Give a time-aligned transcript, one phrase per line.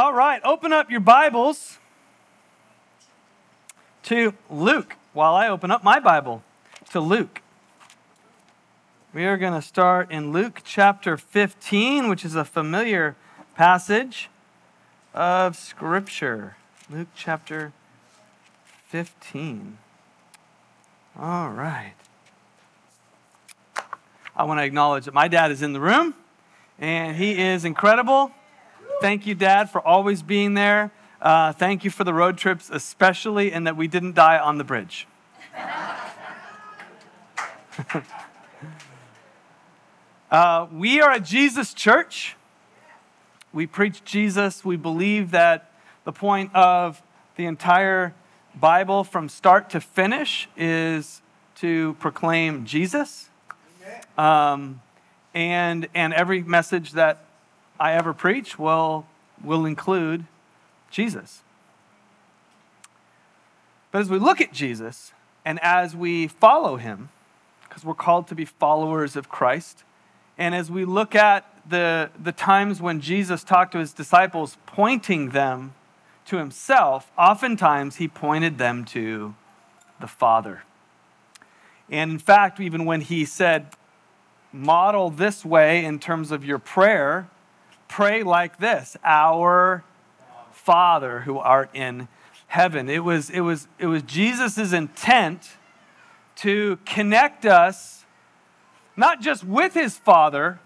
[0.00, 1.76] All right, open up your Bibles
[4.04, 6.42] to Luke while I open up my Bible
[6.92, 7.42] to Luke.
[9.12, 13.14] We are going to start in Luke chapter 15, which is a familiar
[13.54, 14.30] passage
[15.12, 16.56] of Scripture.
[16.88, 17.74] Luke chapter
[18.86, 19.76] 15.
[21.18, 21.92] All right.
[24.34, 26.14] I want to acknowledge that my dad is in the room,
[26.78, 28.32] and he is incredible.
[29.00, 30.92] Thank you, Dad, for always being there.
[31.22, 34.64] Uh, thank you for the road trips, especially, and that we didn't die on the
[34.64, 35.06] bridge.
[40.30, 42.36] uh, we are a Jesus church.
[43.54, 44.66] We preach Jesus.
[44.66, 45.72] We believe that
[46.04, 47.00] the point of
[47.36, 48.12] the entire
[48.54, 51.22] Bible from start to finish is
[51.56, 53.30] to proclaim Jesus.
[54.18, 54.82] Um,
[55.32, 57.24] and, and every message that
[57.80, 59.06] I ever preach will,
[59.42, 60.26] will include
[60.90, 61.40] Jesus.
[63.90, 65.12] But as we look at Jesus
[65.44, 67.08] and as we follow him,
[67.66, 69.82] because we're called to be followers of Christ,
[70.36, 75.30] and as we look at the, the times when Jesus talked to his disciples, pointing
[75.30, 75.74] them
[76.26, 79.34] to himself, oftentimes he pointed them to
[80.00, 80.64] the Father.
[81.88, 83.66] And in fact, even when he said,
[84.52, 87.28] model this way in terms of your prayer,
[87.90, 89.84] pray like this Our
[90.52, 92.08] Father who art in
[92.46, 92.88] heaven.
[92.88, 95.50] It was, it was, it was Jesus' intent
[96.36, 98.04] to connect us
[98.96, 100.60] not just with his Father,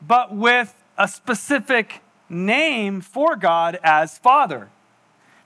[0.00, 4.68] but with a specific name for God as Father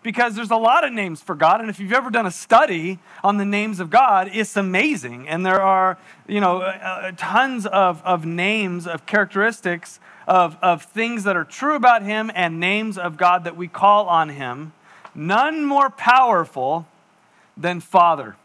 [0.02, 1.60] because there's a lot of names for God.
[1.60, 5.28] And if you've ever done a study on the names of God, it's amazing.
[5.28, 10.84] And there are, you know, uh, uh, tons of, of names, of characteristics, of, of
[10.84, 14.72] things that are true about Him and names of God that we call on Him.
[15.14, 16.86] None more powerful
[17.56, 18.36] than Father.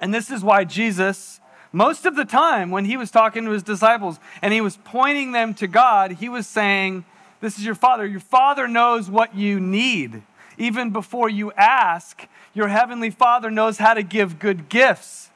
[0.00, 1.40] And this is why Jesus,
[1.72, 5.32] most of the time when he was talking to his disciples and he was pointing
[5.32, 7.04] them to God, he was saying,
[7.42, 8.06] This is your Father.
[8.06, 10.22] Your Father knows what you need
[10.58, 15.30] even before you ask, your heavenly Father knows how to give good gifts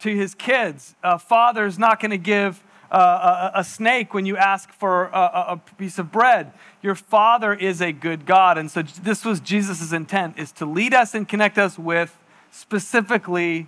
[0.00, 0.94] to his kids.
[1.02, 2.62] A father is not going to give
[2.96, 6.52] a, a, snake when you ask for a, a, piece of bread.
[6.82, 8.56] Your Father is a good God.
[8.56, 12.16] And so this was Jesus' intent, is to lead us and connect us with
[12.50, 13.66] specifically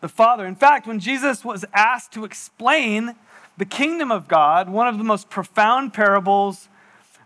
[0.00, 0.46] the Father.
[0.46, 3.16] In fact, when Jesus was asked to explain
[3.56, 6.68] the kingdom of God, one of the most profound parables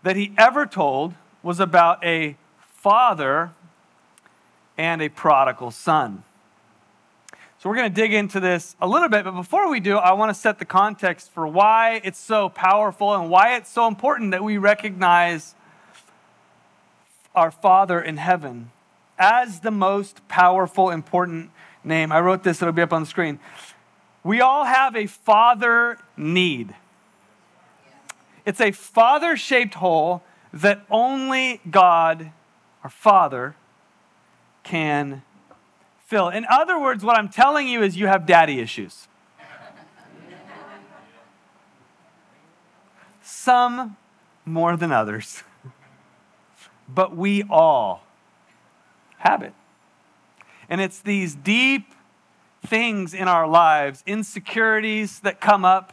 [0.02, 3.52] that he ever told was about a father
[4.78, 6.24] and a prodigal son.
[7.66, 10.12] So we're going to dig into this a little bit, but before we do, I
[10.12, 14.30] want to set the context for why it's so powerful and why it's so important
[14.30, 15.56] that we recognize
[17.34, 18.70] our Father in heaven
[19.18, 21.50] as the most powerful, important
[21.82, 22.12] name.
[22.12, 23.40] I wrote this, it'll be up on the screen.
[24.22, 26.72] We all have a father need.
[28.44, 30.22] It's a father shaped hole
[30.52, 32.30] that only God,
[32.84, 33.56] our Father,
[34.62, 35.22] can
[36.06, 36.28] fill.
[36.28, 39.08] In other words, what I'm telling you is you have daddy issues.
[43.22, 43.96] Some
[44.44, 45.42] more than others,
[46.88, 48.04] but we all
[49.18, 49.52] have it.
[50.68, 51.92] And it's these deep
[52.64, 55.92] things in our lives, insecurities that come up,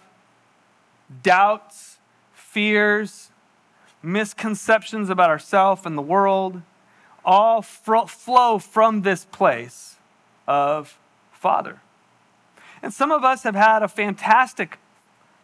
[1.24, 1.97] doubts,
[2.34, 3.31] fears,
[4.03, 6.62] misconceptions about ourselves and the world,
[7.25, 9.92] all flow from this place
[10.47, 10.97] of
[11.31, 11.79] Father.
[12.81, 14.77] And some of us have had a fantastic,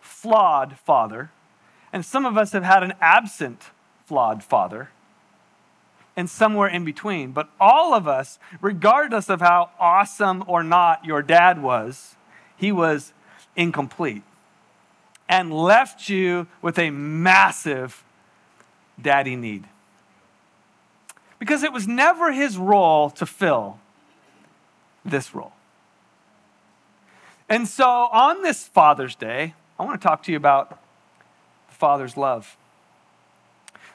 [0.02, 1.32] flawed father,
[1.94, 3.70] and some of us have had an absent,
[4.06, 4.90] flawed father,
[6.18, 7.32] and somewhere in between.
[7.32, 12.16] But all of us, regardless of how awesome or not your dad was,
[12.58, 13.14] he was
[13.56, 14.24] incomplete
[15.30, 18.04] and left you with a massive
[19.02, 19.64] daddy need.
[21.40, 23.80] Because it was never his role to fill
[25.06, 25.54] this role.
[27.48, 32.16] And so on this Father's Day, I want to talk to you about the Father's
[32.16, 32.58] love.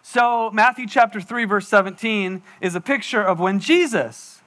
[0.06, 4.42] So, Matthew chapter 3, verse 17 is a picture of when Jesus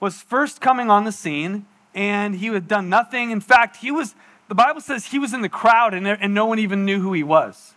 [0.00, 3.30] was first coming on the scene and he had done nothing.
[3.30, 4.14] In fact, he was,
[4.48, 7.12] the Bible says he was in the crowd and, and no one even knew who
[7.12, 7.74] he was.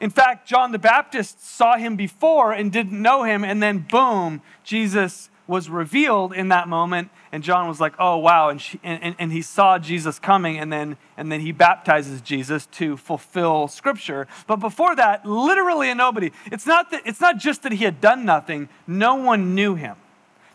[0.00, 4.42] In fact, John the Baptist saw him before and didn't know him, and then boom,
[4.62, 9.16] Jesus was revealed in that moment and john was like oh wow and, she, and,
[9.18, 14.28] and he saw jesus coming and then and then he baptizes jesus to fulfill scripture
[14.46, 18.00] but before that literally a nobody it's not that it's not just that he had
[18.00, 19.96] done nothing no one knew him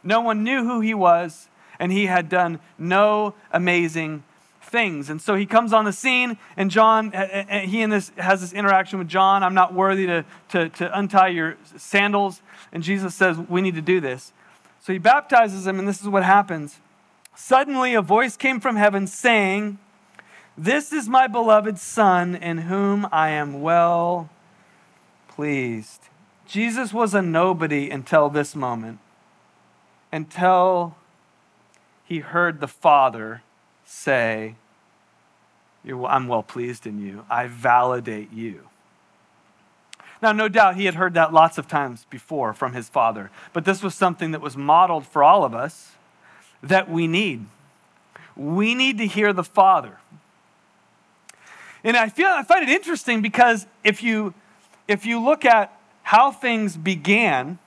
[0.03, 1.49] no one knew who he was
[1.79, 4.23] and he had done no amazing
[4.73, 5.09] things.
[5.09, 8.51] And so he comes on the scene, and John, uh, he and this has this
[8.53, 9.43] interaction with John.
[9.43, 12.41] I'm not worthy to, to, to untie your sandals.
[12.71, 14.33] And Jesus says, We need to do this.
[14.83, 16.81] So he baptizes him, and this is what happens.
[17.33, 19.79] Suddenly, a voice came from heaven saying,
[20.57, 24.29] This is my beloved Son, in whom I am well
[25.29, 26.01] pleased.
[26.45, 28.99] Jesus was a nobody until this moment,
[30.11, 30.97] until
[32.03, 33.41] he heard the Father
[33.85, 34.55] say,
[35.87, 37.25] I'm well pleased in you.
[37.29, 38.67] I validate you.
[40.23, 43.65] Now, no doubt he had heard that lots of times before from his father, but
[43.65, 45.91] this was something that was modeled for all of us
[46.61, 47.45] that we need.
[48.37, 49.97] We need to hear the Father.
[51.83, 54.33] And I feel I find it interesting because if you
[54.87, 57.59] if you look at how things began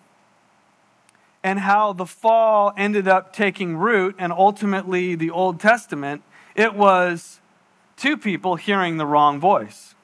[1.43, 6.23] and how the fall ended up taking root and ultimately the Old Testament,
[6.55, 7.39] it was
[7.99, 9.95] two people hearing the wrong voice.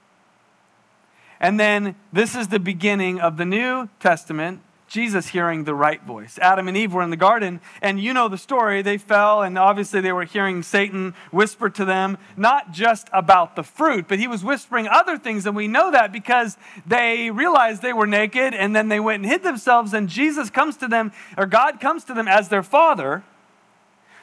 [1.42, 6.38] And then this is the beginning of the New Testament, Jesus hearing the right voice.
[6.38, 8.80] Adam and Eve were in the garden, and you know the story.
[8.80, 13.64] They fell, and obviously they were hearing Satan whisper to them, not just about the
[13.64, 15.44] fruit, but he was whispering other things.
[15.44, 16.56] And we know that because
[16.86, 20.76] they realized they were naked, and then they went and hid themselves, and Jesus comes
[20.76, 23.24] to them, or God comes to them as their father,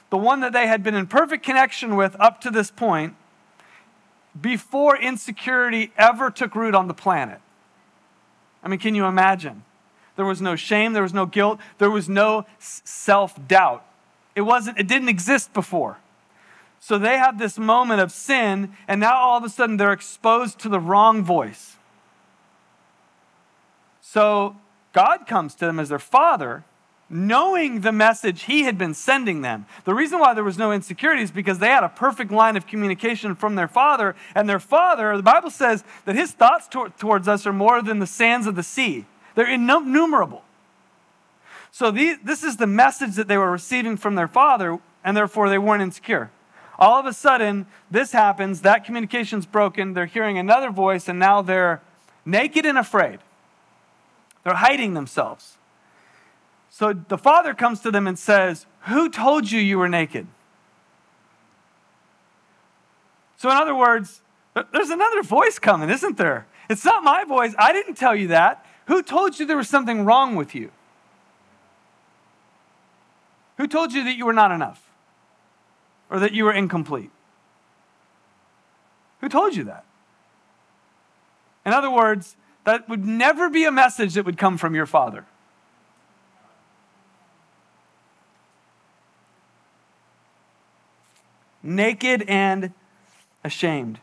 [0.10, 3.16] the one that they had been in perfect connection with up to this point
[4.40, 7.40] before insecurity ever took root on the planet.
[8.64, 9.64] I mean, can you imagine?
[10.16, 13.86] There was no shame, there was no guilt, there was no self doubt.
[14.36, 15.98] It wasn't, it didn't exist before.
[16.80, 20.60] So they have this moment of sin, and now all of a sudden they're exposed
[20.60, 21.78] to the wrong voice.
[24.02, 24.56] So
[24.94, 26.64] God comes to them as their father
[27.10, 29.66] knowing the message he had been sending them.
[29.84, 32.68] The reason why there was no insecurity is because they had a perfect line of
[32.68, 37.28] communication from their father, and their father, the Bible says that his thoughts to- towards
[37.28, 40.44] us are more than the sands of the sea, they're innumerable.
[41.72, 45.58] So this is the message that they were receiving from their father, and therefore they
[45.58, 46.32] weren't insecure.
[46.80, 51.42] All of a sudden, this happens, that communication's broken, they're hearing another voice, and now
[51.42, 51.82] they're
[52.26, 53.20] naked and afraid.
[54.44, 55.58] They're hiding themselves.
[56.80, 60.28] So the father comes to them and says, Who told you you were naked?
[63.36, 64.22] So, in other words,
[64.72, 66.48] there's another voice coming, isn't there?
[66.70, 67.54] It's not my voice.
[67.60, 68.66] I didn't tell you that.
[68.86, 70.72] Who told you there was something wrong with you?
[73.58, 74.82] Who told you that you were not enough
[76.10, 77.12] or that you were incomplete?
[79.20, 79.84] Who told you that?
[81.66, 85.26] In other words, that would never be a message that would come from your father.
[91.70, 92.74] Naked and
[93.44, 94.00] ashamed.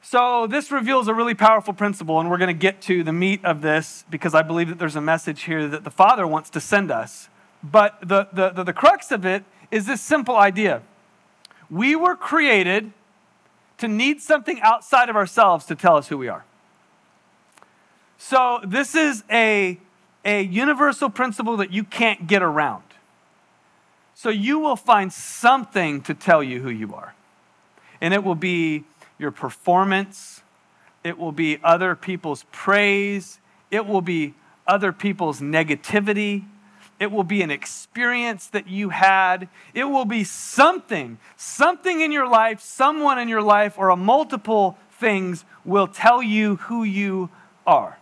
[0.00, 3.44] So, this reveals a really powerful principle, and we're going to get to the meat
[3.44, 6.60] of this because I believe that there's a message here that the Father wants to
[6.60, 7.28] send us.
[7.62, 10.82] But the, the, the, the crux of it is this simple idea
[11.70, 12.90] we were created
[13.76, 16.46] to need something outside of ourselves to tell us who we are.
[18.16, 19.78] So, this is a,
[20.24, 22.87] a universal principle that you can't get around.
[24.18, 27.14] So you will find something to tell you who you are.
[28.00, 28.82] And it will be
[29.16, 30.42] your performance,
[31.04, 33.38] it will be other people's praise,
[33.70, 34.34] it will be
[34.66, 36.46] other people's negativity.
[36.98, 39.48] It will be an experience that you had.
[39.72, 44.76] It will be something, something in your life, someone in your life, or a multiple
[44.90, 47.30] things will tell you who you
[47.68, 48.00] are.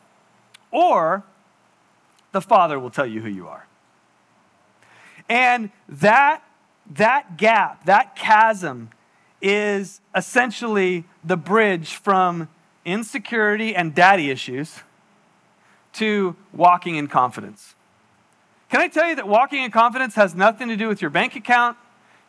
[0.70, 1.24] Or
[2.32, 3.66] the Father will tell you who you are.
[5.28, 6.42] And that,
[6.94, 8.90] that gap, that chasm,
[9.42, 12.48] is essentially the bridge from
[12.84, 14.80] insecurity and daddy issues
[15.94, 17.74] to walking in confidence.
[18.70, 21.36] Can I tell you that walking in confidence has nothing to do with your bank
[21.36, 21.76] account,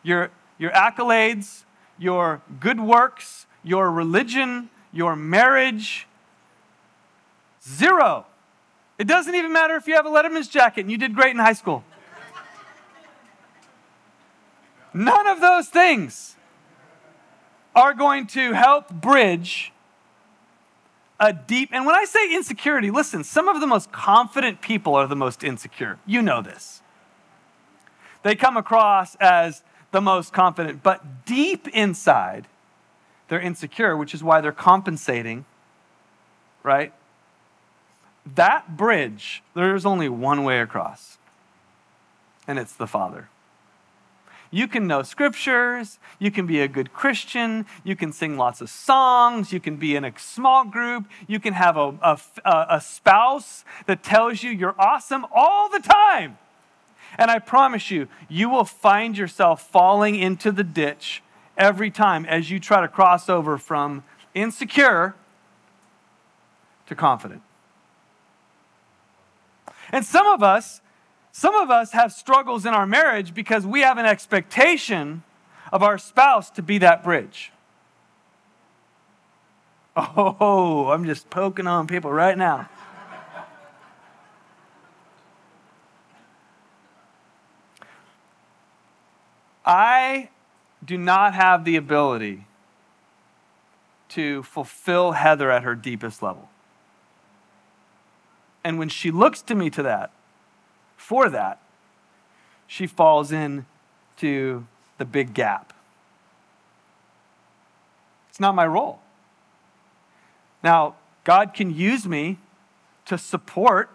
[0.02, 1.64] your, your accolades,
[1.98, 6.06] your good works, your religion, your marriage?
[7.62, 8.26] Zero.
[8.98, 11.38] It doesn't even matter if you have a Letterman's jacket and you did great in
[11.38, 11.84] high school.
[14.94, 16.36] None of those things
[17.74, 19.72] are going to help bridge
[21.20, 25.06] a deep, and when I say insecurity, listen, some of the most confident people are
[25.06, 25.98] the most insecure.
[26.06, 26.80] You know this.
[28.22, 32.46] They come across as the most confident, but deep inside,
[33.28, 35.44] they're insecure, which is why they're compensating,
[36.62, 36.92] right?
[38.34, 41.18] That bridge, there's only one way across,
[42.46, 43.28] and it's the Father.
[44.50, 48.70] You can know scriptures, you can be a good Christian, you can sing lots of
[48.70, 52.18] songs, you can be in a small group, you can have a, a,
[52.70, 56.38] a spouse that tells you you're awesome all the time.
[57.18, 61.22] And I promise you, you will find yourself falling into the ditch
[61.56, 65.14] every time as you try to cross over from insecure
[66.86, 67.42] to confident.
[69.90, 70.80] And some of us,
[71.38, 75.22] some of us have struggles in our marriage because we have an expectation
[75.70, 77.52] of our spouse to be that bridge.
[79.96, 82.68] Oh, I'm just poking on people right now.
[89.64, 90.30] I
[90.84, 92.46] do not have the ability
[94.08, 96.48] to fulfill Heather at her deepest level.
[98.64, 100.10] And when she looks to me to that,
[100.98, 101.58] for that,
[102.66, 104.66] she falls into
[104.98, 105.72] the big gap.
[108.28, 109.00] It's not my role.
[110.62, 112.38] Now, God can use me
[113.06, 113.88] to support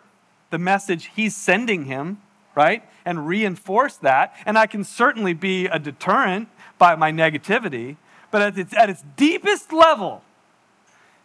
[0.49, 2.21] the message He's sending him,
[2.55, 2.83] right?
[3.05, 4.35] And reinforce that.
[4.45, 6.47] And I can certainly be a deterrent
[6.79, 7.97] by my negativity.
[8.31, 10.23] But at its, at its deepest level,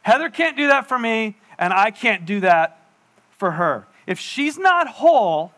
[0.03, 2.79] Heather can't do that for me, and I can't do that
[3.39, 3.87] for her.
[4.07, 5.53] If she's not whole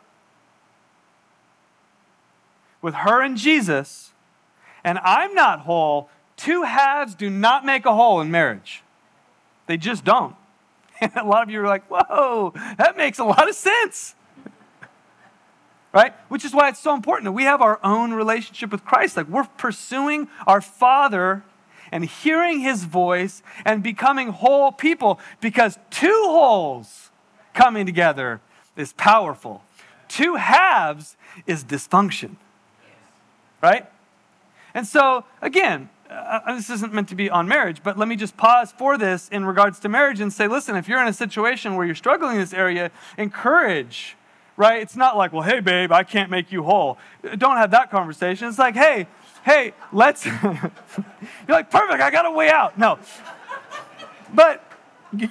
[2.82, 4.12] with her and Jesus,
[4.84, 8.82] and I'm not whole, two halves do not make a whole in marriage.
[9.66, 10.34] They just don't.
[11.00, 14.14] And a lot of you are like, whoa, that makes a lot of sense.
[15.92, 16.14] right?
[16.28, 19.16] Which is why it's so important that we have our own relationship with Christ.
[19.16, 21.42] Like we're pursuing our Father
[21.92, 27.10] and hearing his voice and becoming whole people because two wholes
[27.54, 28.40] coming together
[28.76, 29.64] is powerful.
[30.08, 32.36] Two halves is dysfunction.
[33.62, 33.86] Right?
[34.74, 38.16] And so, again, uh, uh, this isn't meant to be on marriage, but let me
[38.16, 41.12] just pause for this in regards to marriage and say, listen, if you're in a
[41.12, 44.16] situation where you're struggling in this area, encourage,
[44.56, 44.82] right?
[44.82, 46.98] It's not like, well, hey, babe, I can't make you whole.
[47.38, 48.48] Don't have that conversation.
[48.48, 49.06] It's like, hey,
[49.44, 50.26] hey, let's.
[50.42, 50.72] you're
[51.48, 52.76] like, perfect, I got a way out.
[52.78, 52.98] No.
[54.32, 54.64] But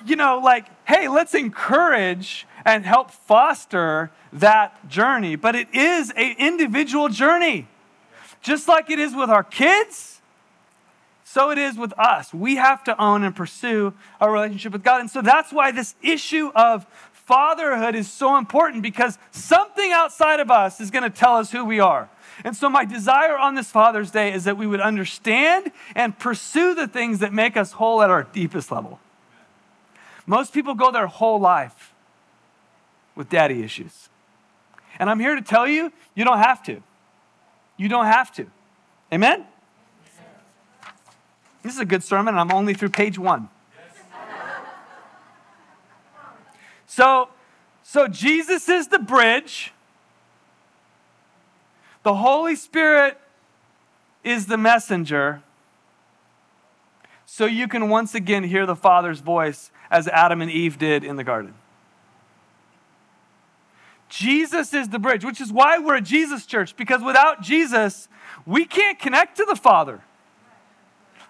[0.06, 5.36] you know, like, hey, let's encourage and help foster that journey.
[5.36, 7.68] But it is an individual journey.
[8.42, 10.22] Just like it is with our kids,
[11.24, 12.34] so it is with us.
[12.34, 15.02] We have to own and pursue our relationship with God.
[15.02, 20.50] And so that's why this issue of fatherhood is so important because something outside of
[20.50, 22.10] us is going to tell us who we are.
[22.44, 26.74] And so, my desire on this Father's Day is that we would understand and pursue
[26.74, 29.00] the things that make us whole at our deepest level.
[30.26, 31.94] Most people go their whole life
[33.16, 34.10] with daddy issues.
[34.98, 36.82] And I'm here to tell you, you don't have to.
[37.80, 38.46] You don't have to.
[39.12, 39.46] Amen?
[41.64, 43.48] This is a good sermon, I'm only through page one.
[46.86, 47.30] So,
[47.82, 49.72] so Jesus is the bridge.
[52.04, 53.18] The Holy Spirit
[54.26, 55.42] is the messenger.
[57.26, 61.16] So you can once again hear the Father's voice as Adam and Eve did in
[61.16, 61.54] the garden.
[64.10, 68.10] Jesus is the bridge, which is why we're a Jesus church, because without Jesus,
[68.46, 70.02] we can't connect to the Father.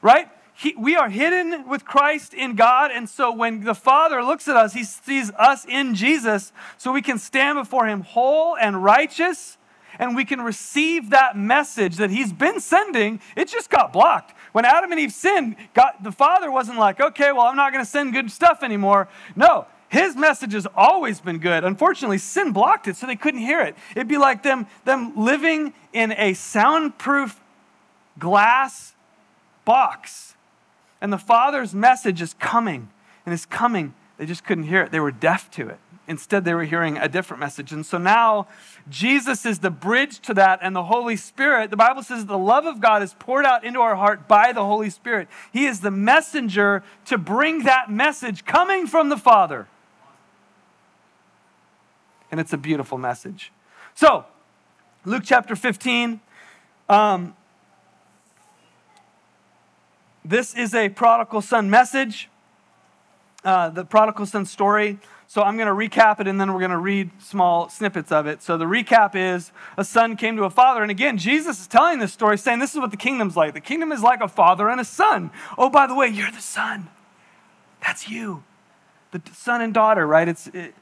[0.02, 0.30] Right?
[0.54, 4.56] He, we are hidden with Christ in God, and so when the Father looks at
[4.56, 9.58] us, he sees us in Jesus, so we can stand before him whole and righteous
[10.00, 13.20] and we can receive that message that he's been sending.
[13.36, 14.34] It just got blocked.
[14.54, 17.84] When Adam and Eve sinned, God, the Father wasn't like, okay, well, I'm not going
[17.84, 19.10] to send good stuff anymore.
[19.36, 21.64] No, his message has always been good.
[21.64, 23.76] Unfortunately, sin blocked it, so they couldn't hear it.
[23.96, 27.40] It'd be like them, them living in a soundproof
[28.20, 28.94] glass
[29.66, 30.36] box.
[31.02, 32.90] And the Father's message is coming
[33.26, 33.94] and is coming.
[34.18, 35.80] They just couldn't hear it, they were deaf to it.
[36.08, 37.72] Instead, they were hearing a different message.
[37.72, 38.48] And so now
[38.90, 41.70] Jesus is the bridge to that, and the Holy Spirit.
[41.70, 44.66] The Bible says the love of God is poured out into our heart by the
[44.66, 45.28] Holy Spirit.
[45.54, 49.68] He is the messenger to bring that message coming from the Father.
[52.32, 53.52] And it's a beautiful message.
[53.96, 54.26] So,
[55.06, 56.20] Luke chapter 15.
[56.90, 57.36] Um,
[60.26, 62.30] this is a prodigal son message.
[63.44, 65.00] uh, the prodigal son story.
[65.28, 68.26] So I'm going to recap it and then we're going to read small snippets of
[68.28, 68.42] it.
[68.42, 70.82] So the recap is a son came to a father.
[70.82, 73.54] And again, Jesus is telling this story saying this is what the kingdom's like.
[73.54, 75.32] The kingdom is like a father and a son.
[75.58, 76.90] Oh, by the way, you're the son.
[77.82, 78.44] That's you.
[79.12, 80.28] The son and daughter, right?
[80.28, 80.74] It's it,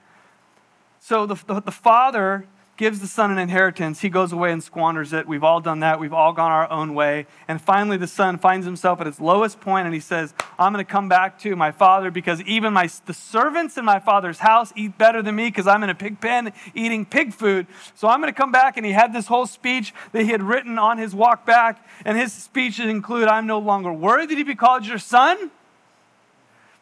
[1.07, 2.45] so the, the, the father
[2.75, 4.01] gives the son an inheritance.
[4.01, 5.25] He goes away and squanders it.
[5.25, 6.01] We've all done that.
[6.01, 7.27] We've all gone our own way.
[7.47, 10.85] And finally, the son finds himself at his lowest point and he says, I'm going
[10.85, 14.73] to come back to my father because even my, the servants in my father's house
[14.75, 17.67] eat better than me because I'm in a pig pen eating pig food.
[17.95, 18.75] So I'm going to come back.
[18.75, 21.87] And he had this whole speech that he had written on his walk back.
[22.03, 25.51] And his speeches include, I'm no longer worthy to be called your son.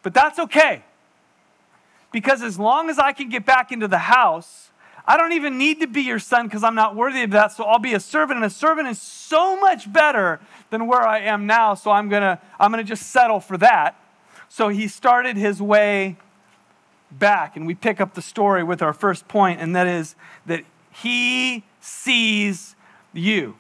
[0.02, 0.82] But that's okay.
[2.16, 4.70] Because as long as I can get back into the house,
[5.06, 7.52] I don't even need to be your son because I'm not worthy of that.
[7.52, 11.20] So I'll be a servant, and a servant is so much better than where I
[11.20, 11.74] am now.
[11.74, 14.00] So I'm gonna I'm gonna just settle for that.
[14.48, 16.16] So he started his way
[17.12, 20.64] back, and we pick up the story with our first point, and that is that
[20.92, 22.78] he sees
[23.12, 23.58] you.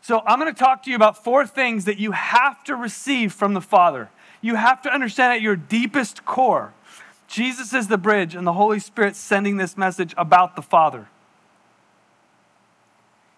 [0.00, 3.54] So I'm to talk to you about four things that you have to receive from
[3.54, 4.10] the Father.
[4.40, 6.72] You have to understand at your deepest core
[7.32, 11.08] Jesus is the bridge, and the Holy Spirit sending this message about the Father.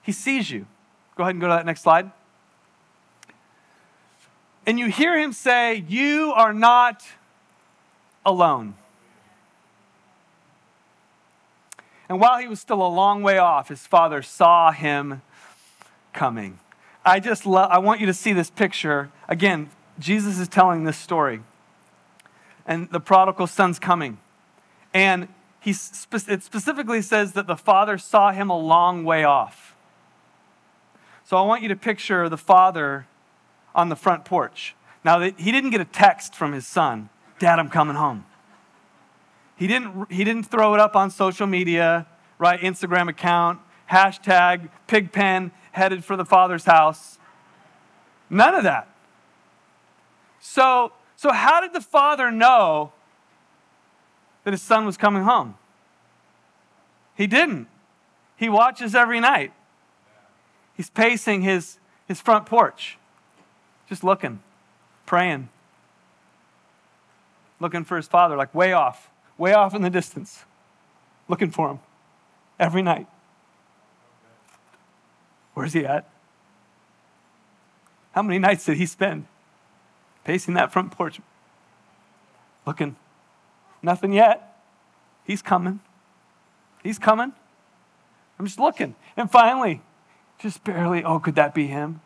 [0.02, 0.66] He sees you.
[1.16, 2.10] Go ahead and go to that next slide.
[4.66, 7.04] And you hear him say, You are not
[8.26, 8.74] alone.
[12.08, 15.22] And while he was still a long way off, his father saw him
[16.12, 16.58] coming.
[17.04, 19.12] I just love, I want you to see this picture.
[19.28, 19.70] Again,
[20.00, 21.42] Jesus is telling this story
[22.66, 24.18] and the prodigal son's coming.
[24.92, 25.28] And
[25.60, 29.74] he it specifically says that the father saw him a long way off.
[31.24, 33.06] So I want you to picture the father
[33.74, 34.74] on the front porch.
[35.04, 38.24] Now, he didn't get a text from his son, Dad, I'm coming home.
[39.56, 42.06] He didn't, he didn't throw it up on social media,
[42.38, 42.60] right?
[42.60, 47.18] Instagram account, hashtag pigpen, headed for the father's house.
[48.30, 48.88] None of that.
[50.40, 50.92] So
[51.24, 52.92] so, how did the father know
[54.44, 55.54] that his son was coming home?
[57.16, 57.66] He didn't.
[58.36, 59.50] He watches every night.
[60.76, 62.98] He's pacing his, his front porch,
[63.88, 64.40] just looking,
[65.06, 65.48] praying,
[67.58, 70.44] looking for his father, like way off, way off in the distance,
[71.26, 71.78] looking for him
[72.60, 73.06] every night.
[75.54, 76.06] Where's he at?
[78.12, 79.24] How many nights did he spend?
[80.24, 81.20] Pacing that front porch,
[82.66, 82.96] looking.
[83.82, 84.58] Nothing yet.
[85.24, 85.80] He's coming.
[86.82, 87.32] He's coming.
[88.38, 88.94] I'm just looking.
[89.16, 89.82] And finally,
[90.38, 92.00] just barely, oh, could that be him?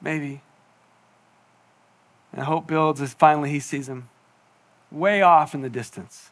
[0.00, 0.40] Maybe.
[2.32, 4.08] And hope builds as finally he sees him
[4.90, 6.30] way off in the distance.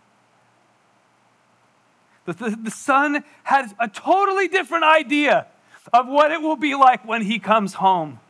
[2.25, 5.47] The, the, the son has a totally different idea
[5.93, 8.21] of what it will be like when he comes home.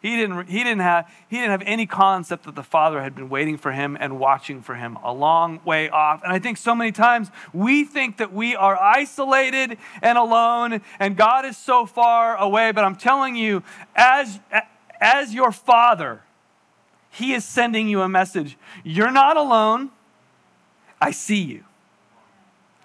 [0.00, 3.28] He didn't, he, didn't have, he didn't have any concept that the Father had been
[3.28, 6.22] waiting for him and watching for him a long way off.
[6.22, 11.16] And I think so many times we think that we are isolated and alone and
[11.18, 12.72] God is so far away.
[12.72, 13.62] But I'm telling you,
[13.94, 14.40] as,
[15.00, 16.22] as your Father,
[17.10, 18.56] He is sending you a message.
[18.82, 19.90] You're not alone.
[20.98, 21.64] I see you.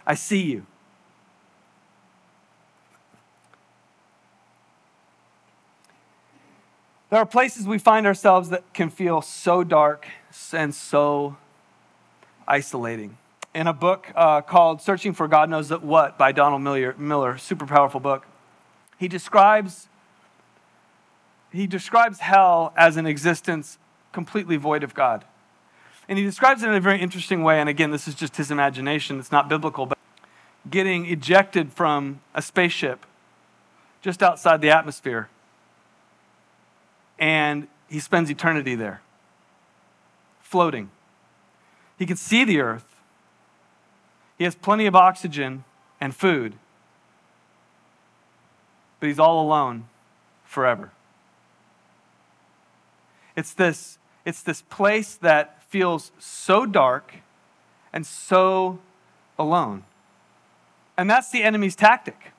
[0.06, 0.65] I see you.
[7.12, 10.08] There are places we find ourselves that can feel so dark
[10.52, 11.38] and so
[12.48, 13.18] isolating.
[13.54, 17.68] In a book uh, called Searching for God Knows What by Donald Miller, Miller, super
[17.68, 18.26] powerful book,
[18.98, 19.88] he describes,
[21.52, 23.78] he describes hell as an existence
[24.12, 25.26] completely void of God.
[26.10, 27.60] And he describes it in a very interesting way.
[27.60, 29.98] And again, this is just his imagination, it's not biblical, but
[30.70, 33.06] getting ejected from a spaceship
[34.02, 35.30] just outside the atmosphere
[37.17, 39.01] and he spends eternity there,
[40.41, 40.89] floating.
[41.97, 42.86] He can see the earth,
[44.38, 45.63] he has plenty of oxygen
[46.01, 46.56] and food,
[48.99, 49.88] but he's all alone
[50.43, 50.91] forever.
[53.36, 57.15] It's this, it's this place that feels so dark
[57.91, 58.80] and so
[59.38, 59.84] alone.
[60.97, 62.32] And that's the enemy's tactic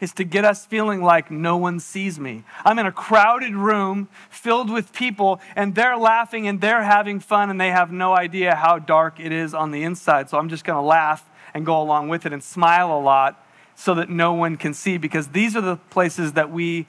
[0.00, 2.44] is to get us feeling like no one sees me.
[2.64, 7.48] I'm in a crowded room filled with people, and they're laughing and they're having fun,
[7.50, 10.28] and they have no idea how dark it is on the inside.
[10.28, 13.42] So I'm just going to laugh and go along with it and smile a lot
[13.74, 16.86] so that no one can see, because these are the places that we,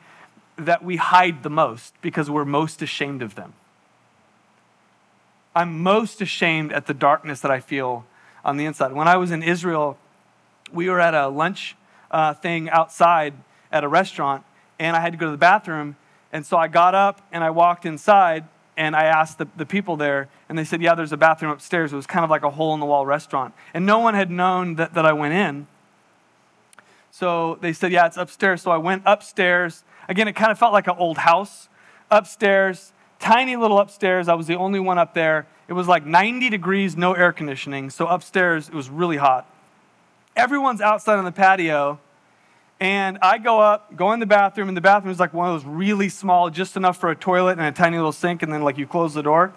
[0.58, 3.54] that we hide the most because we're most ashamed of them.
[5.56, 8.06] I'm most ashamed at the darkness that I feel
[8.46, 8.94] on the inside.
[8.94, 9.98] When I was in Israel,
[10.72, 11.76] we were at a lunch
[12.12, 13.34] uh, thing outside
[13.72, 14.44] at a restaurant,
[14.80, 15.96] and I had to go to the bathroom.
[16.32, 19.98] And so I got up and I walked inside and I asked the, the people
[19.98, 21.92] there, and they said, Yeah, there's a bathroom upstairs.
[21.92, 23.56] It was kind of like a hole in the wall restaurant.
[23.74, 25.66] And no one had known that, that I went in.
[27.10, 28.62] So they said, Yeah, it's upstairs.
[28.62, 29.84] So I went upstairs.
[30.08, 31.70] Again, it kind of felt like an old house.
[32.12, 34.28] Upstairs, tiny little upstairs.
[34.28, 35.48] I was the only one up there.
[35.68, 37.90] It was like 90 degrees, no air conditioning.
[37.90, 39.50] So upstairs, it was really hot.
[40.38, 42.00] Everyone's outside on the patio.
[42.80, 45.60] And I go up, go in the bathroom, and the bathroom is like one of
[45.60, 48.62] those really small, just enough for a toilet and a tiny little sink, and then
[48.62, 49.52] like you close the door.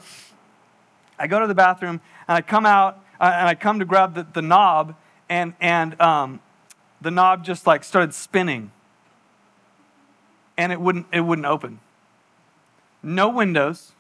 [1.19, 4.15] I go to the bathroom, and I come out, uh, and I come to grab
[4.15, 4.97] the, the knob,
[5.29, 6.41] and, and um,
[7.03, 8.73] the knob just like started spinning,
[10.57, 11.79] and it wouldn't, it wouldn't open.
[13.03, 13.93] No windows,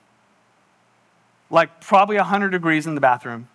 [1.51, 3.49] like probably 100 degrees in the bathroom.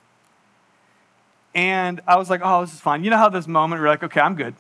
[1.55, 3.05] And I was like, oh, this is fine.
[3.05, 4.53] You know how this moment you're like, okay, I'm good.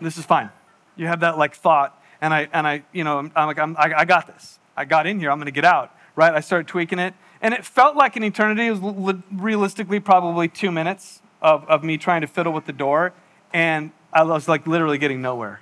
[0.00, 0.50] This is fine.
[0.96, 3.76] You have that like thought, and I, and I, you know, I'm, I'm like, I'm,
[3.76, 4.58] I, I got this.
[4.76, 5.30] I got in here.
[5.30, 6.34] I'm going to get out, right?
[6.34, 8.66] I started tweaking it, and it felt like an eternity.
[8.66, 13.12] It was realistically probably two minutes of, of me trying to fiddle with the door,
[13.54, 15.60] and I was like literally getting nowhere.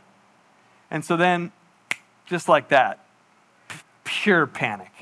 [0.91, 1.53] And so then,
[2.25, 3.05] just like that,
[3.69, 4.93] p- pure panic.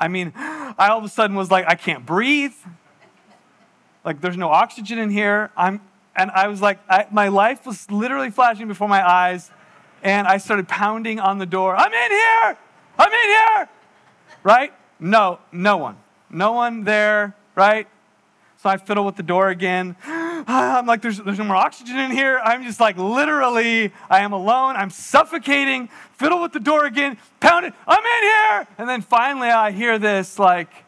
[0.00, 2.54] I mean, I all of a sudden was like, I can't breathe.
[4.04, 5.50] Like, there's no oxygen in here.
[5.56, 5.80] I'm,
[6.14, 9.50] and I was like, I, my life was literally flashing before my eyes.
[10.02, 11.74] And I started pounding on the door.
[11.74, 12.58] I'm in here.
[12.98, 13.68] I'm in here.
[14.42, 14.72] Right?
[15.00, 15.96] No, no one.
[16.30, 17.34] No one there.
[17.54, 17.88] Right?
[18.58, 19.96] So I fiddle with the door again.
[20.06, 22.38] I'm like, there's, there's no more oxygen in here.
[22.42, 24.76] I'm just like, literally, I am alone.
[24.76, 25.88] I'm suffocating.
[26.12, 27.16] Fiddle with the door again.
[27.40, 27.74] Pound it.
[27.86, 28.66] I'm in here.
[28.78, 30.83] And then finally, I hear this, like,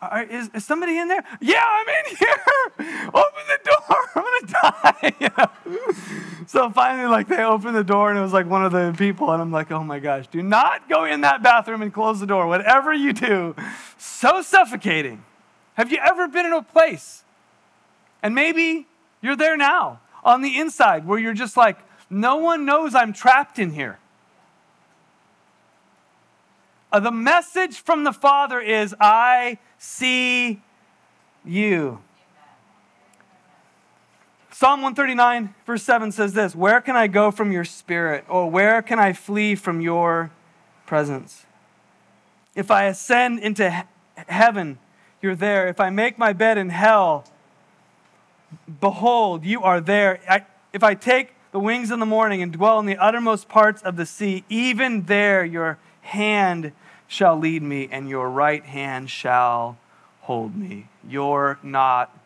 [0.00, 1.24] Uh, is, is, somebody in there?
[1.40, 3.06] Yeah, I'm in here.
[3.08, 3.96] Open the door.
[4.14, 5.48] I'm gonna die.
[6.48, 9.32] So finally, like they opened the door, and it was like one of the people,
[9.32, 12.26] and I'm like, oh my gosh, do not go in that bathroom and close the
[12.26, 12.46] door.
[12.46, 13.56] Whatever you do,
[13.98, 15.24] so suffocating.
[15.74, 17.24] Have you ever been in a place,
[18.22, 18.86] and maybe
[19.20, 21.78] you're there now on the inside, where you're just like,
[22.08, 23.98] no one knows I'm trapped in here.
[26.96, 30.62] Uh, the message from the Father is, I see
[31.44, 32.00] you.
[34.50, 38.24] Psalm 139, verse 7 says this Where can I go from your spirit?
[38.30, 40.30] Or where can I flee from your
[40.86, 41.44] presence?
[42.54, 44.78] If I ascend into he- heaven,
[45.20, 45.68] you're there.
[45.68, 47.26] If I make my bed in hell,
[48.80, 50.18] behold, you are there.
[50.26, 53.82] I, if I take the wings in the morning and dwell in the uttermost parts
[53.82, 56.72] of the sea, even there your hand
[57.08, 59.78] shall lead me, and your right hand shall
[60.22, 60.88] hold me.
[61.08, 62.16] You're not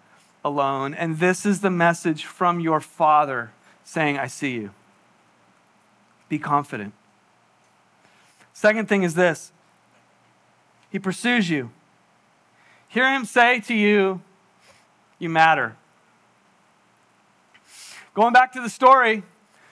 [0.44, 0.94] alone.
[0.94, 3.50] And this is the message from your Father
[3.84, 4.70] saying, I see you.
[6.28, 6.94] Be confident.
[8.52, 9.52] Second thing is this
[10.90, 11.70] He pursues you.
[12.88, 14.20] Hear Him say to you,
[15.18, 15.76] You matter.
[18.14, 19.22] Going back to the story,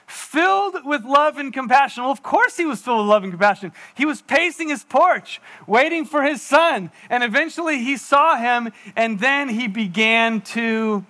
[0.09, 2.03] filled with love and compassion.
[2.03, 3.73] Well, of course he was filled with love and compassion.
[3.94, 6.90] He was pacing his porch, waiting for his son.
[7.11, 11.05] And eventually he saw him, and then he began to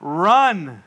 [0.00, 0.82] run.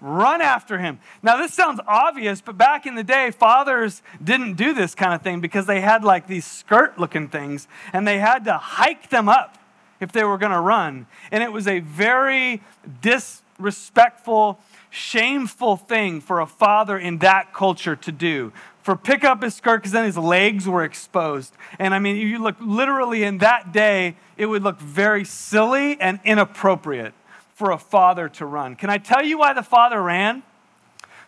[0.00, 0.98] Run after him.
[1.22, 5.22] Now, this sounds obvious, but back in the day, fathers didn't do this kind of
[5.22, 9.28] thing because they had like these skirt looking things and they had to hike them
[9.28, 9.56] up
[10.00, 11.06] if they were going to run.
[11.30, 12.60] And it was a very
[13.00, 14.58] disrespectful
[14.94, 18.52] shameful thing for a father in that culture to do.
[18.82, 21.54] For pick up his skirt because then his legs were exposed.
[21.78, 26.20] And I mean, you look literally in that day, it would look very silly and
[26.24, 27.14] inappropriate
[27.54, 28.76] for a father to run.
[28.76, 30.42] Can I tell you why the father ran?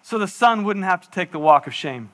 [0.03, 2.11] So the son wouldn't have to take the walk of shame.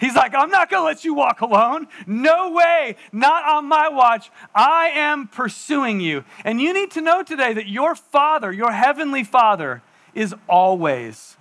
[0.00, 1.86] He's like, I'm not going to let you walk alone.
[2.06, 2.96] No way.
[3.12, 4.30] Not on my watch.
[4.52, 6.24] I am pursuing you.
[6.44, 9.82] And you need to know today that your father, your heavenly father,
[10.14, 11.36] is always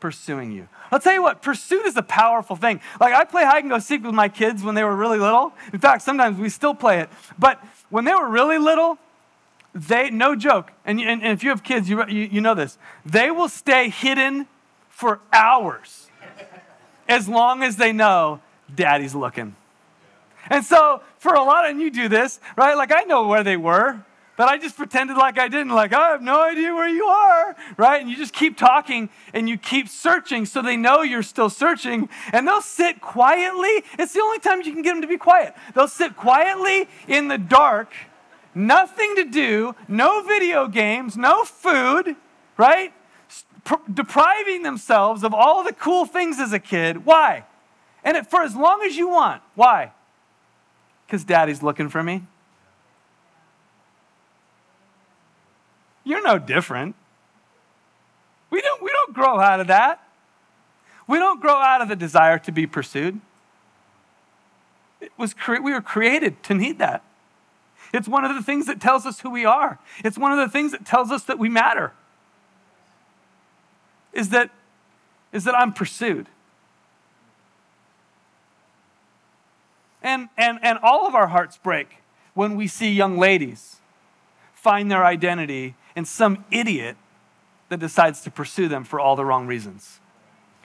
[0.00, 0.68] pursuing you.
[0.90, 2.80] I'll tell you what, pursuit is a powerful thing.
[3.00, 5.52] Like I play hide and go seek with my kids when they were really little.
[5.72, 7.10] In fact, sometimes we still play it.
[7.38, 8.98] But when they were really little,
[9.74, 12.78] they, no joke, and, and, and if you have kids, you, you, you know this,
[13.04, 14.46] they will stay hidden
[14.88, 16.08] for hours
[17.08, 18.40] as long as they know
[18.74, 19.54] daddy's looking.
[20.50, 22.76] And so, for a lot of you do this, right?
[22.76, 24.02] Like I know where they were
[24.38, 27.56] But I just pretended like I didn't, like, I have no idea where you are,
[27.76, 28.00] right?
[28.00, 32.08] And you just keep talking and you keep searching so they know you're still searching.
[32.32, 33.82] And they'll sit quietly.
[33.98, 35.56] It's the only time you can get them to be quiet.
[35.74, 37.92] They'll sit quietly in the dark,
[38.54, 42.14] nothing to do, no video games, no food,
[42.56, 42.92] right?
[43.92, 47.04] depriving themselves of all the cool things as a kid.
[47.04, 47.44] Why?
[48.02, 49.42] And it, for as long as you want.
[49.56, 49.92] Why?
[51.06, 52.22] Because daddy's looking for me.
[56.28, 56.94] No different.
[58.50, 60.06] We don't, we don't grow out of that.
[61.06, 63.20] We don't grow out of the desire to be pursued.
[65.00, 67.02] It was cre- we were created to need that.
[67.94, 69.78] It's one of the things that tells us who we are.
[70.04, 71.92] It's one of the things that tells us that we matter.
[74.12, 74.50] Is that,
[75.32, 76.26] is that I'm pursued.
[80.02, 81.98] And, and, and all of our hearts break
[82.34, 83.76] when we see young ladies
[84.52, 86.96] find their identity and some idiot
[87.70, 89.98] that decides to pursue them for all the wrong reasons.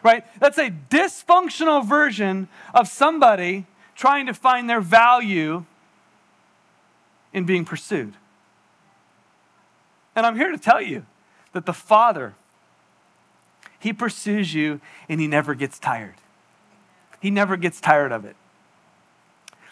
[0.04, 0.24] Right?
[0.40, 3.66] That's a dysfunctional version of somebody
[3.96, 5.66] trying to find their value
[7.34, 8.14] in being pursued.
[10.16, 11.04] And I'm here to tell you
[11.54, 12.36] that the Father,
[13.80, 16.18] He pursues you and He never gets tired.
[17.20, 18.36] He never gets tired of it.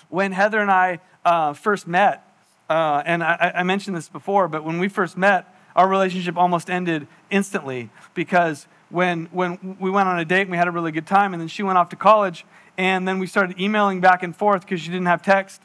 [0.09, 2.27] When Heather and I uh, first met,
[2.71, 6.69] uh, and I, I mentioned this before, but when we first met, our relationship almost
[6.69, 10.91] ended instantly because when, when we went on a date and we had a really
[10.91, 12.45] good time, and then she went off to college,
[12.77, 15.61] and then we started emailing back and forth because she didn't have text.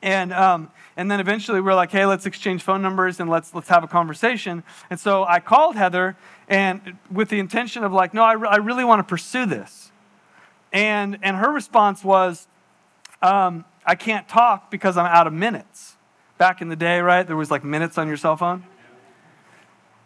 [0.00, 3.52] And, um, and then eventually we were like, hey, let's exchange phone numbers and let's,
[3.52, 4.62] let's have a conversation.
[4.90, 6.16] And so I called Heather
[6.48, 9.90] and with the intention of like, no, I, re- I really want to pursue this.
[10.72, 12.46] And, and her response was,
[13.22, 15.96] um, I can't talk because I'm out of minutes
[16.36, 17.26] back in the day, right?
[17.26, 18.64] There was like minutes on your cell phone,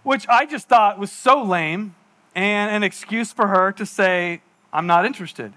[0.02, 1.94] which I just thought was so lame
[2.34, 4.40] and an excuse for her to say,
[4.72, 5.52] I'm not interested.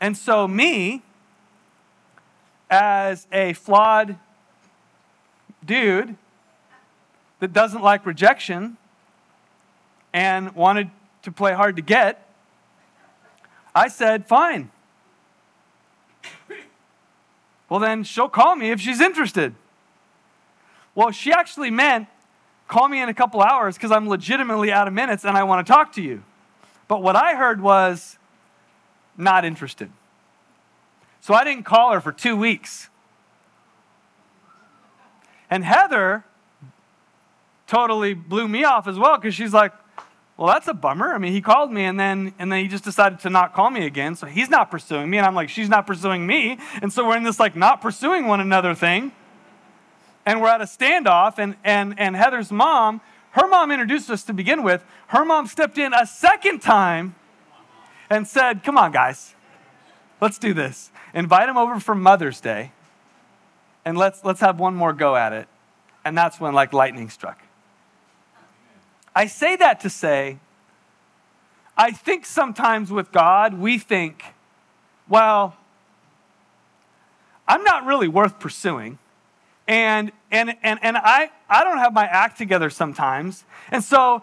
[0.00, 1.02] And so, me,
[2.68, 4.16] as a flawed
[5.64, 6.16] dude
[7.40, 8.76] that doesn't like rejection
[10.12, 10.90] and wanted
[11.22, 12.28] to play hard to get,
[13.74, 14.70] I said, fine.
[17.68, 19.54] Well, then she'll call me if she's interested.
[20.94, 22.08] Well, she actually meant
[22.68, 25.66] call me in a couple hours because I'm legitimately out of minutes and I want
[25.66, 26.22] to talk to you.
[26.88, 28.18] But what I heard was
[29.16, 29.90] not interested.
[31.20, 32.88] So I didn't call her for two weeks.
[35.50, 36.24] And Heather
[37.66, 39.72] totally blew me off as well because she's like,
[40.36, 41.14] well, that's a bummer.
[41.14, 43.70] I mean, he called me and then and then he just decided to not call
[43.70, 44.14] me again.
[44.16, 45.18] So he's not pursuing me.
[45.18, 46.58] And I'm like, she's not pursuing me.
[46.82, 49.12] And so we're in this like not pursuing one another thing
[50.26, 54.32] and we're at a standoff, and, and, and Heather's mom, her mom introduced us to
[54.32, 54.84] begin with.
[55.08, 57.14] Her mom stepped in a second time
[58.10, 59.36] and said, Come on, guys,
[60.20, 60.90] let's do this.
[61.14, 62.72] Invite him over for Mother's Day,
[63.84, 65.46] and let's, let's have one more go at it.
[66.04, 67.40] And that's when, like, lightning struck.
[69.14, 70.38] I say that to say,
[71.76, 74.24] I think sometimes with God, we think,
[75.08, 75.56] well,
[77.46, 78.98] I'm not really worth pursuing.
[79.68, 83.44] And, and, and, and I, I don't have my act together sometimes.
[83.70, 84.22] And so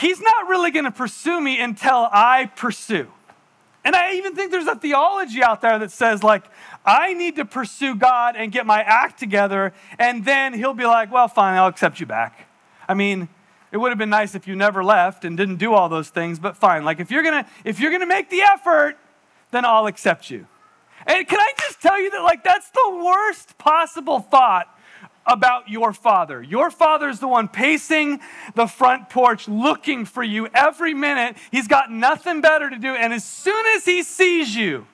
[0.00, 3.08] he's not really going to pursue me until I pursue.
[3.84, 6.44] And I even think there's a theology out there that says, like,
[6.86, 11.12] I need to pursue God and get my act together, and then he'll be like,
[11.12, 12.48] well, fine, I'll accept you back.
[12.88, 13.28] I mean,
[13.72, 16.38] it would have been nice if you never left and didn't do all those things,
[16.38, 16.84] but fine.
[16.84, 18.96] Like, if you're gonna, if you're gonna make the effort,
[19.50, 20.46] then I'll accept you.
[21.06, 24.73] And can I just tell you that, like, that's the worst possible thought
[25.26, 26.42] about your father.
[26.42, 28.20] Your father is the one pacing
[28.54, 31.36] the front porch looking for you every minute.
[31.50, 32.94] He's got nothing better to do.
[32.94, 34.86] And as soon as he sees you,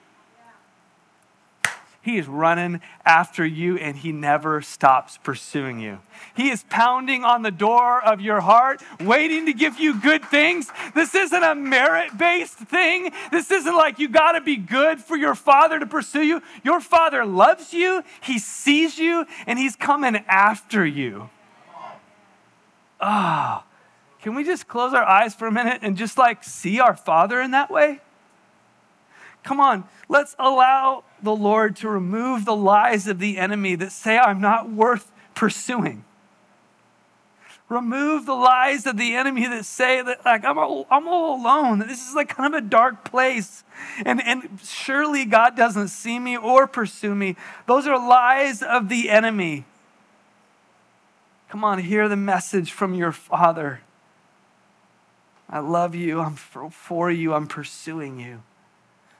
[2.01, 5.99] he is running after you and he never stops pursuing you.
[6.35, 10.71] He is pounding on the door of your heart, waiting to give you good things.
[10.95, 13.11] This isn't a merit based thing.
[13.31, 16.41] This isn't like you got to be good for your father to pursue you.
[16.63, 21.29] Your father loves you, he sees you, and he's coming after you.
[22.99, 23.71] Ah, oh,
[24.21, 27.39] can we just close our eyes for a minute and just like see our father
[27.41, 27.99] in that way?
[29.43, 34.17] Come on, let's allow the Lord to remove the lies of the enemy that say
[34.17, 36.03] I'm not worth pursuing.
[37.69, 41.79] Remove the lies of the enemy that say that like I'm all, I'm all alone,
[41.79, 43.63] this is like kind of a dark place.
[44.05, 47.37] And, and surely God doesn't see me or pursue me.
[47.67, 49.65] Those are lies of the enemy.
[51.49, 53.81] Come on, hear the message from your Father.
[55.49, 56.21] I love you.
[56.21, 57.33] I'm for you.
[57.33, 58.41] I'm pursuing you.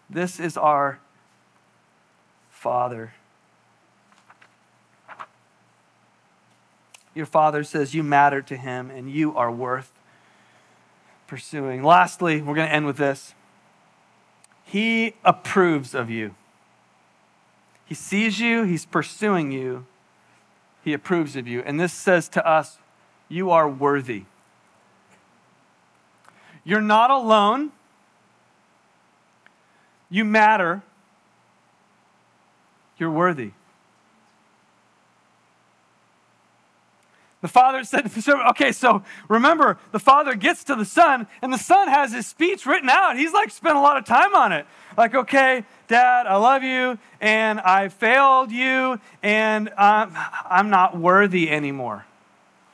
[0.09, 0.99] This is our
[2.61, 3.11] Father.
[7.15, 9.91] Your Father says you matter to Him and you are worth
[11.25, 11.81] pursuing.
[11.81, 13.33] Lastly, we're going to end with this.
[14.63, 16.35] He approves of you.
[17.83, 19.87] He sees you, He's pursuing you,
[20.83, 21.63] He approves of you.
[21.65, 22.77] And this says to us,
[23.27, 24.25] you are worthy.
[26.63, 27.71] You're not alone.
[30.11, 30.83] You matter.
[33.01, 33.49] You're worthy.
[37.41, 38.11] The father said,
[38.51, 42.67] okay, so remember, the father gets to the son, and the son has his speech
[42.67, 43.17] written out.
[43.17, 44.67] He's like spent a lot of time on it.
[44.95, 50.11] Like, okay, dad, I love you, and I failed you, and I'm,
[50.47, 52.05] I'm not worthy anymore.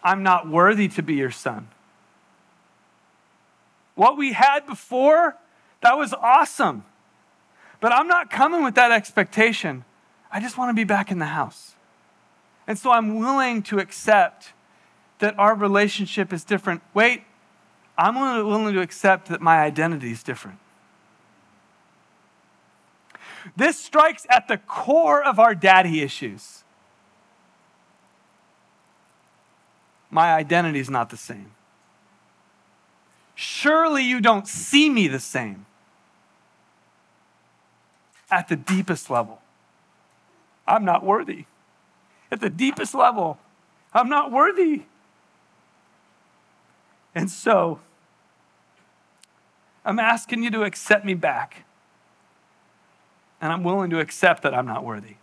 [0.04, 1.70] I'm not worthy to be your son.
[3.96, 5.38] What we had before,
[5.82, 6.84] that was awesome.
[7.80, 9.86] But I'm not coming with that expectation.
[10.32, 11.76] I just want to be back in the house.
[12.68, 14.54] And so I'm willing to accept
[15.20, 16.82] that our relationship is different.
[16.94, 17.24] Wait,
[17.98, 20.60] I'm willing to accept that my identity is different.
[23.56, 26.64] This strikes at the core of our daddy issues.
[30.12, 31.52] My identity is not the same.
[33.36, 35.66] Surely you don't see me the same.
[38.30, 39.42] At the deepest level,
[40.68, 41.46] I'm not worthy.
[42.32, 43.40] At the deepest level,
[43.94, 44.84] I'm not worthy.
[47.16, 47.80] And so,
[49.86, 51.64] I'm asking you to accept me back.
[53.40, 55.16] And I'm willing to accept that I'm not worthy.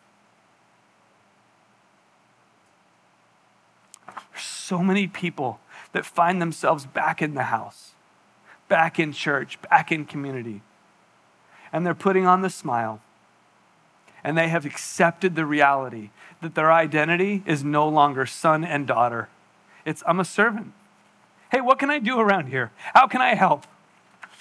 [4.06, 5.60] There's so many people
[5.92, 7.94] that find themselves back in the house
[8.68, 10.62] back in church, back in community.
[11.72, 13.00] And they're putting on the smile.
[14.24, 16.10] And they have accepted the reality
[16.40, 19.28] that their identity is no longer son and daughter.
[19.84, 20.72] It's, I'm a servant.
[21.52, 22.72] Hey, what can I do around here?
[22.94, 23.66] How can I help?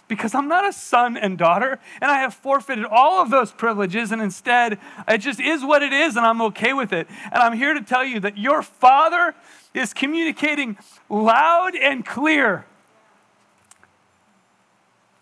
[0.08, 4.12] Because I'm not a son and daughter, and I have forfeited all of those privileges,
[4.12, 7.08] and instead, it just is what it is, and I'm okay with it.
[7.32, 9.36] And I'm here to tell you that your father
[9.74, 10.78] is communicating
[11.10, 12.65] loud and clear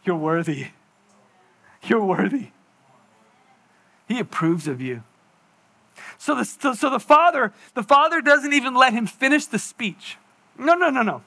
[0.04, 0.68] you're worthy.
[1.84, 2.48] You're worthy.
[4.12, 5.04] He approves of you.
[6.18, 10.18] So the, so the father, the father doesn't even let him finish the speech.
[10.60, 11.22] No, no, no, no.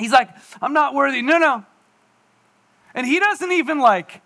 [0.00, 0.28] He's like,
[0.60, 1.22] I'm not worthy.
[1.22, 1.64] No, no.
[2.92, 4.20] And he doesn't even like,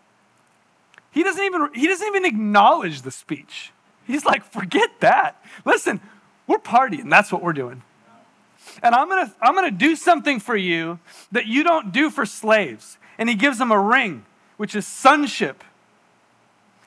[1.11, 3.73] he doesn't even, he doesn't even acknowledge the speech.
[4.07, 5.45] He's like, forget that.
[5.67, 6.01] Listen,
[6.47, 7.11] we're partying.
[7.11, 7.83] That's what we're doing.
[8.83, 10.99] And I'm gonna, I'm gonna do something for you
[11.31, 14.25] that you don't do for slaves and he gives them a ring,
[14.57, 15.63] which is sonship.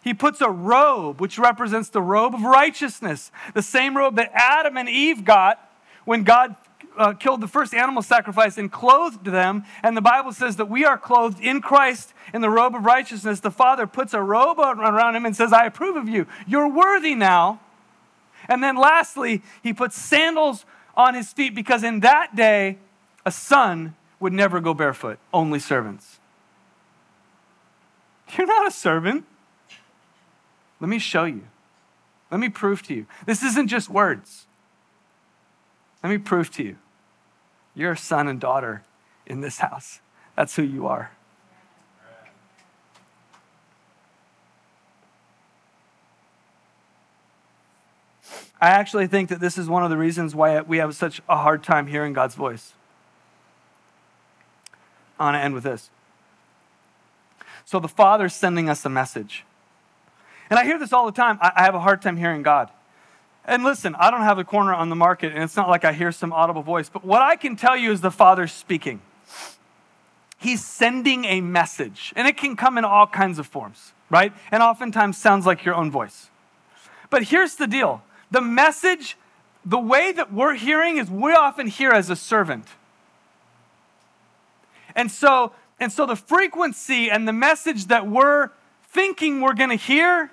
[0.04, 4.78] He puts a robe, which represents the robe of righteousness, the same robe that Adam
[4.78, 5.60] and Eve got
[6.06, 6.56] when God
[6.98, 9.64] uh, killed the first animal sacrifice and clothed them.
[9.84, 13.40] And the Bible says that we are clothed in Christ in the robe of righteousness.
[13.40, 16.28] The Father puts a robe around him and says, I approve of you.
[16.48, 17.60] You're worthy now.
[18.48, 22.78] And then lastly, he puts sandals on his feet because in that day,
[23.26, 26.20] a son would never go barefoot, only servants.
[28.38, 29.26] You're not a servant.
[30.80, 31.44] Let me show you.
[32.32, 33.06] Let me prove to you.
[33.26, 34.46] This isn't just words.
[36.04, 36.78] Let me prove to you.
[37.76, 38.84] You're a son and daughter
[39.26, 40.00] in this house.
[40.36, 41.12] That's who you are.
[48.62, 51.38] I actually think that this is one of the reasons why we have such a
[51.38, 52.74] hard time hearing God's voice.
[55.18, 55.90] I want to end with this.
[57.64, 59.46] So the Father's sending us a message.
[60.50, 61.38] And I hear this all the time.
[61.42, 62.70] I, have a hard time hearing God.
[63.46, 65.94] And listen, I don't have a corner on the market, and it's not like I
[65.94, 69.02] hear some audible voice, but what I can tell you is the Father's speaking.
[70.38, 74.34] He's sending a message, and it can come in all kinds of forms, right?
[74.52, 76.30] And oftentimes sounds like your own voice.
[77.10, 79.18] But here's the deal the message,
[79.66, 82.66] the way that we're hearing is we often hear as a servant.
[84.96, 88.50] And so and so the frequency and the message that we're
[88.84, 90.32] thinking we're going to hear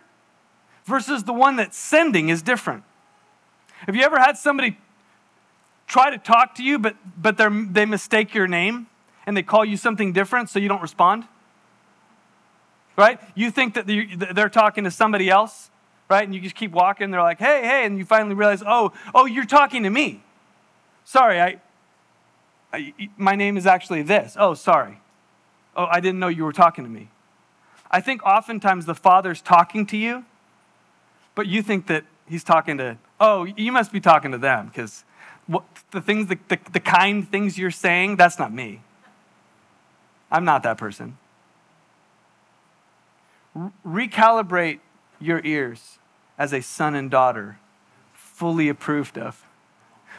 [0.87, 2.85] versus the one that's sending is different.
[3.87, 4.79] Have you ever had somebody
[5.87, 8.87] try to talk to you, but, but they mistake your name
[9.27, 11.25] and they call you something different so you don't respond?
[12.97, 13.21] Right?
[13.35, 13.87] You think that
[14.35, 15.71] they're talking to somebody else,
[16.09, 16.25] right?
[16.25, 19.27] And you just keep walking, they're like, hey, hey, and you finally realize, oh, oh,
[19.27, 20.23] you're talking to me.
[21.05, 21.61] sorry, I,
[22.73, 24.37] I, my name is actually this.
[24.39, 25.01] Oh, sorry.
[25.77, 27.11] Oh, I didn't know you were talking to me.
[27.91, 30.25] I think oftentimes the Father's talking to you,
[31.37, 35.05] but you think that He's talking to, oh, you must be talking to them because
[35.93, 38.81] the things, the, the, the kind things you're saying, that's not me.
[40.29, 41.19] I'm not that person.
[43.87, 44.81] recalibrate
[45.21, 45.99] your ears
[46.37, 47.59] as a son and daughter,
[48.13, 49.47] fully approved of,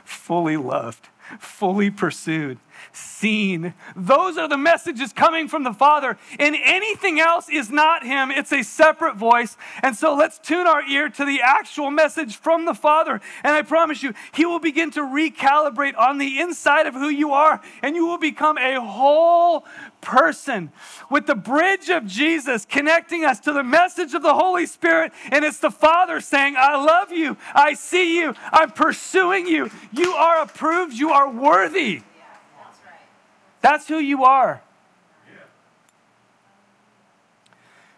[0.05, 1.09] fully loved,
[1.39, 2.57] fully pursued,
[2.91, 3.73] seen.
[3.95, 6.17] Those are the messages coming from the Father.
[6.39, 9.57] And anything else is not Him, it's a separate voice.
[9.81, 13.21] And so let's tune our ear to the actual message from the Father.
[13.43, 17.33] And I promise you, He will begin to recalibrate on the inside of who you
[17.33, 19.65] are, and you will become a whole
[20.01, 20.71] person
[21.09, 25.11] with the bridge of Jesus connecting us to the message of the Holy Spirit.
[25.31, 27.37] And it's the Father saying, I love you.
[27.53, 28.33] I see you.
[28.51, 29.69] I'm pursuing you.
[29.91, 30.93] You are approved.
[30.93, 32.01] You are worthy.
[33.61, 34.61] That's who you are.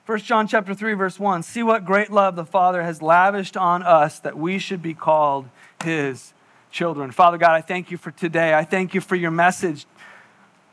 [0.09, 3.83] First John chapter 3 verse 1 See what great love the Father has lavished on
[3.83, 5.47] us that we should be called
[5.83, 6.33] his
[6.71, 7.11] children.
[7.11, 8.55] Father God, I thank you for today.
[8.55, 9.85] I thank you for your message.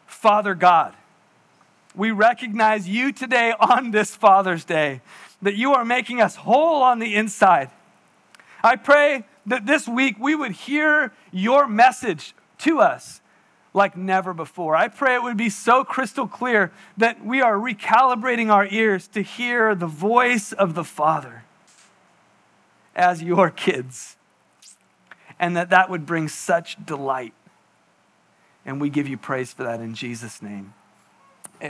[0.06, 0.94] Father God,
[1.94, 5.02] we recognize you today on this Father's Day,
[5.42, 7.70] that you are making us whole on the inside.
[8.62, 13.20] I pray that this week we would hear your message to us
[13.76, 14.74] like never before.
[14.74, 19.20] I pray it would be so crystal clear that we are recalibrating our ears to
[19.20, 21.44] hear the voice of the Father
[22.96, 24.16] as your kids,
[25.38, 27.34] and that that would bring such delight.
[28.64, 30.72] And we give you praise for that in Jesus' name.